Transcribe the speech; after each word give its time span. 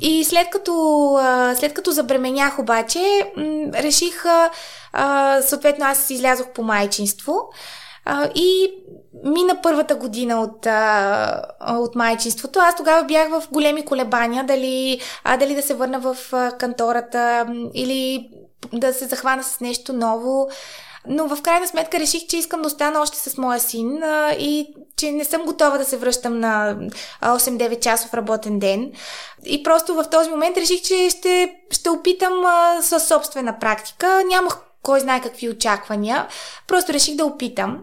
И 0.00 0.24
след 0.24 0.50
като, 0.50 1.18
след 1.56 1.74
като 1.74 1.90
забременях 1.90 2.58
обаче, 2.58 3.32
реших, 3.74 4.24
съответно 5.42 5.86
аз 5.86 6.10
излязох 6.10 6.48
по 6.48 6.62
майчинство 6.62 7.40
и 8.34 8.72
мина 9.24 9.58
първата 9.62 9.94
година 9.94 10.40
от, 10.40 10.66
от 11.80 11.94
майчинството. 11.94 12.58
Аз 12.58 12.76
тогава 12.76 13.04
бях 13.04 13.28
в 13.28 13.42
големи 13.52 13.84
колебания 13.84 14.44
дали, 14.44 15.00
дали 15.38 15.54
да 15.54 15.62
се 15.62 15.74
върна 15.74 16.00
в 16.00 16.16
кантората 16.58 17.46
или 17.74 18.30
да 18.72 18.92
се 18.92 19.06
захвана 19.06 19.44
с 19.44 19.60
нещо 19.60 19.92
ново. 19.92 20.48
Но 21.08 21.28
в 21.28 21.42
крайна 21.42 21.68
сметка 21.68 22.00
реших, 22.00 22.26
че 22.26 22.36
искам 22.36 22.62
да 22.62 22.66
остана 22.66 23.00
още 23.00 23.18
с 23.18 23.38
моя 23.38 23.60
син 23.60 24.02
а, 24.02 24.32
и 24.38 24.74
че 24.96 25.12
не 25.12 25.24
съм 25.24 25.42
готова 25.42 25.78
да 25.78 25.84
се 25.84 25.96
връщам 25.96 26.40
на 26.40 26.76
8-9 27.22 27.80
часов 27.80 28.14
работен 28.14 28.58
ден. 28.58 28.92
И 29.46 29.62
просто 29.62 29.94
в 29.94 30.04
този 30.10 30.30
момент 30.30 30.56
реших, 30.56 30.82
че 30.82 31.10
ще, 31.10 31.54
ще 31.70 31.90
опитам 31.90 32.46
а, 32.46 32.82
със 32.82 33.06
собствена 33.06 33.58
практика. 33.58 34.22
Нямах 34.26 34.58
кой 34.82 35.00
знае 35.00 35.20
какви 35.20 35.48
очаквания. 35.48 36.26
Просто 36.66 36.92
реших 36.92 37.16
да 37.16 37.26
опитам. 37.26 37.78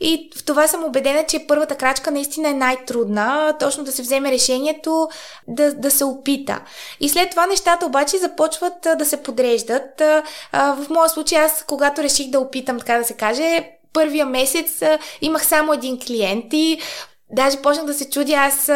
И 0.00 0.30
в 0.36 0.44
това 0.44 0.68
съм 0.68 0.84
убедена, 0.84 1.24
че 1.28 1.46
първата 1.48 1.76
крачка 1.76 2.10
наистина 2.10 2.48
е 2.48 2.54
най-трудна, 2.54 3.56
точно 3.60 3.84
да 3.84 3.92
се 3.92 4.02
вземе 4.02 4.32
решението 4.32 5.08
да, 5.48 5.74
да 5.74 5.90
се 5.90 6.04
опита. 6.04 6.60
И 7.00 7.08
след 7.08 7.30
това 7.30 7.46
нещата 7.46 7.86
обаче 7.86 8.18
започват 8.18 8.86
да 8.98 9.04
се 9.04 9.22
подреждат. 9.22 10.02
В 10.52 10.86
моя 10.90 11.08
случай 11.08 11.38
аз, 11.38 11.64
когато 11.66 12.02
реших 12.02 12.30
да 12.30 12.40
опитам, 12.40 12.78
така 12.78 12.98
да 12.98 13.04
се 13.04 13.14
каже, 13.14 13.70
първия 13.92 14.26
месец 14.26 14.82
имах 15.20 15.46
само 15.46 15.72
един 15.72 15.98
клиент 16.06 16.44
и 16.52 16.78
Даже 17.30 17.62
почнах 17.62 17.86
да 17.86 17.94
се 17.94 18.10
чудя, 18.10 18.34
аз 18.34 18.70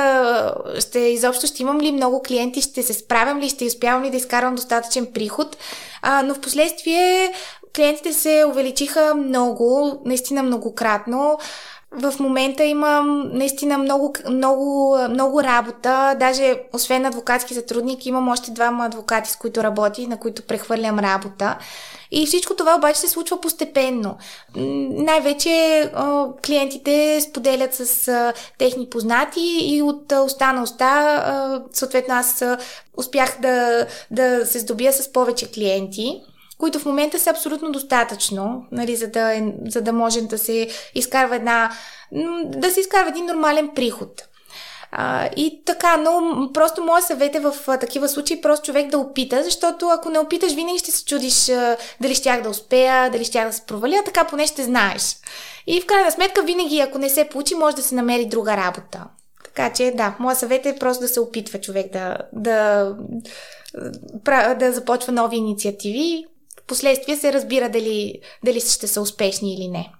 ще 0.80 0.98
изобщо 0.98 1.46
ще 1.46 1.62
имам 1.62 1.80
ли 1.80 1.93
много 1.93 2.23
клиенти, 2.23 2.62
ще 2.62 2.82
се 2.82 2.95
справям 2.95 3.41
ли, 3.41 3.48
ще 3.48 3.65
успявам 3.65 4.05
ли 4.05 4.10
да 4.10 4.16
изкарвам 4.16 4.55
достатъчен 4.55 5.07
приход. 5.15 5.57
А, 6.02 6.23
но 6.23 6.34
в 6.34 6.41
последствие 6.41 7.32
клиентите 7.76 8.13
се 8.13 8.45
увеличиха 8.49 9.15
много, 9.15 10.01
наистина 10.04 10.43
многократно. 10.43 11.38
В 11.93 12.15
момента 12.21 12.65
имам 12.65 13.30
наистина 13.32 13.79
много, 13.79 14.15
много, 14.30 14.99
много 15.09 15.43
работа. 15.43 16.16
Даже 16.21 16.54
освен 16.73 17.07
адвокатски 17.07 17.54
сътрудник, 17.54 18.07
имам 18.07 18.29
още 18.29 18.51
двама 18.51 18.87
адвокати, 18.87 19.30
с 19.30 19.37
които 19.37 19.62
работи, 19.62 20.07
на 20.07 20.21
които 20.21 20.43
прехвърлям 20.43 20.99
работа. 20.99 21.59
И 22.10 22.27
всичко 22.27 22.57
това 22.57 22.77
обаче 22.77 23.01
се 23.01 23.09
случва 23.09 23.40
постепенно. 23.40 24.16
Най-вече 24.90 25.93
клиентите 26.46 27.21
споделят 27.21 27.74
с 27.74 28.32
техни 28.59 28.88
познати 28.90 29.59
и 29.62 29.82
от 29.82 30.12
уста 30.24 30.52
на 30.52 30.62
уста, 30.62 31.62
съответно 31.73 32.15
аз 32.15 32.45
успях 32.96 33.37
да, 33.43 33.87
да 34.10 34.46
се 34.46 34.59
здобия 34.59 34.93
с 34.93 35.12
повече 35.12 35.51
клиенти 35.52 36.21
които 36.60 36.78
в 36.78 36.84
момента 36.84 37.18
са 37.18 37.30
абсолютно 37.30 37.72
достатъчно, 37.72 38.64
нали, 38.72 38.96
за, 38.96 39.06
да, 39.06 39.34
е, 39.34 39.52
за 39.66 39.80
да 39.80 39.92
може 39.92 40.20
да 40.20 40.38
се 40.38 40.68
изкарва 40.94 41.36
една, 41.36 41.70
да 42.44 42.70
се 42.70 42.80
изкарва 42.80 43.08
един 43.08 43.26
нормален 43.26 43.70
приход. 43.74 44.22
А, 44.92 45.28
и 45.36 45.62
така, 45.66 45.96
но 45.96 46.20
просто 46.52 46.84
моят 46.84 47.04
съвет 47.04 47.34
е 47.34 47.40
в 47.40 47.54
а, 47.66 47.78
такива 47.78 48.08
случаи 48.08 48.40
просто 48.40 48.66
човек 48.66 48.90
да 48.90 48.98
опита, 48.98 49.44
защото 49.44 49.88
ако 49.88 50.10
не 50.10 50.18
опиташ, 50.18 50.52
винаги 50.52 50.78
ще 50.78 50.90
се 50.90 51.04
чудиш 51.04 51.48
а, 51.48 51.76
дали 52.00 52.14
щях 52.14 52.42
да 52.42 52.50
успея, 52.50 53.10
дали 53.10 53.24
щях 53.24 53.46
да 53.46 53.52
се 53.52 53.66
проваля, 53.66 54.02
така 54.04 54.24
поне 54.24 54.46
ще 54.46 54.62
знаеш. 54.62 55.16
И 55.66 55.80
в 55.80 55.86
крайна 55.86 56.10
сметка, 56.10 56.42
винаги, 56.42 56.80
ако 56.80 56.98
не 56.98 57.08
се 57.08 57.28
получи, 57.28 57.54
може 57.54 57.76
да 57.76 57.82
се 57.82 57.94
намери 57.94 58.26
друга 58.26 58.56
работа. 58.56 59.04
Така 59.44 59.72
че, 59.72 59.92
да, 59.96 60.16
моят 60.18 60.38
съвет 60.38 60.66
е 60.66 60.78
просто 60.78 61.02
да 61.02 61.08
се 61.08 61.20
опитва 61.20 61.60
човек 61.60 61.92
да, 61.92 62.18
да, 62.32 62.94
да 64.58 64.72
започва 64.72 65.12
нови 65.12 65.36
инициативи, 65.36 66.26
последствие 66.71 67.16
се 67.16 67.32
разбира 67.32 67.69
дали, 67.69 68.21
дали 68.44 68.60
ще 68.60 68.87
са 68.87 69.00
успешни 69.00 69.54
или 69.54 69.69
не. 69.69 69.93